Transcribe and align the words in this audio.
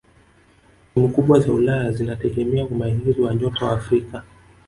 timu 0.93 1.09
kubwa 1.09 1.39
za 1.39 1.53
ulaya 1.53 1.91
zinategemea 1.91 2.65
umahiri 2.65 3.21
wa 3.21 3.35
nyota 3.35 3.65
wa 3.65 3.71
afrika 3.71 4.23